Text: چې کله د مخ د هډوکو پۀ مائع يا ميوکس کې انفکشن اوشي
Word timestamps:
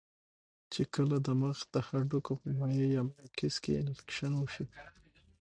چې 0.73 0.81
کله 0.93 1.17
د 1.25 1.27
مخ 1.41 1.57
د 1.73 1.75
هډوکو 1.87 2.33
پۀ 2.41 2.49
مائع 2.59 2.87
يا 2.95 3.01
ميوکس 3.09 3.55
کې 3.63 3.81
انفکشن 3.83 4.31
اوشي 4.37 4.65